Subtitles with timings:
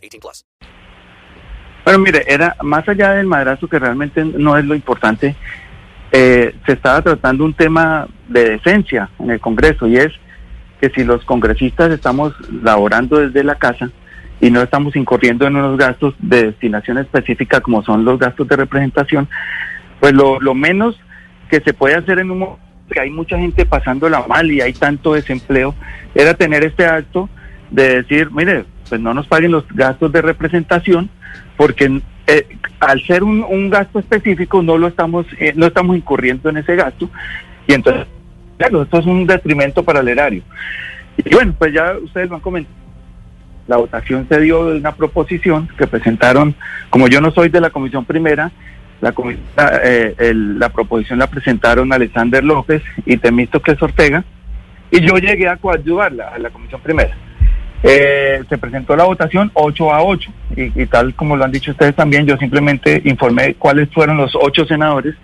[0.00, 0.44] 18 plus.
[1.84, 5.34] Bueno, mire, era más allá del madrazo que realmente no es lo importante,
[6.12, 10.12] eh, se estaba tratando un tema de decencia en el Congreso y es
[10.80, 13.90] que si los congresistas estamos laborando desde la casa
[14.40, 18.56] y no estamos incurriendo en unos gastos de destinación específica como son los gastos de
[18.56, 19.28] representación,
[20.00, 20.98] pues lo, lo menos
[21.50, 24.72] que se puede hacer en un momento que hay mucha gente pasándola mal y hay
[24.72, 25.74] tanto desempleo,
[26.14, 27.28] era tener este acto
[27.70, 31.08] de decir, mire, pues no nos paguen los gastos de representación,
[31.56, 32.46] porque eh,
[32.80, 37.08] al ser un, gasto específico no lo estamos, eh, no estamos incurriendo en ese gasto,
[37.66, 38.06] y entonces,
[38.58, 40.42] claro, esto es un detrimento para el erario.
[41.16, 42.76] Y bueno, pues ya ustedes lo han comentado.
[43.68, 46.56] La votación se dio de una proposición que presentaron,
[46.90, 48.50] como yo no soy de la comisión primera,
[49.00, 49.14] la,
[49.84, 54.24] eh, el, la proposición la presentaron Alexander López y Temístocles Ortega,
[54.90, 57.16] y yo llegué a coadyuvarla a la comisión primera.
[57.82, 61.94] Eh, se presentó la votación 8 a 8 y, tal como lo han dicho ustedes
[61.96, 65.14] también, yo simplemente informé cuáles fueron los ocho senadores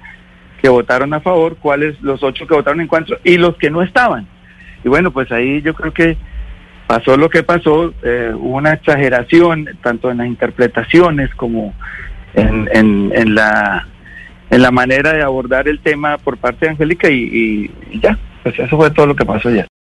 [0.63, 3.83] que votaron a favor, cuáles los ocho que votaron en contra y los que no
[3.83, 4.27] estaban.
[4.85, 6.17] Y bueno, pues ahí yo creo que
[6.87, 11.75] pasó lo que pasó, eh, hubo una exageración tanto en las interpretaciones como
[12.33, 13.87] en, en, en, la
[14.48, 17.70] en la manera de abordar el tema por parte de Angélica y
[18.01, 19.67] ya, pues eso fue todo lo que pasó ya.